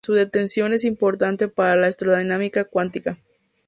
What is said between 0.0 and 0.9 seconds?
Su detección es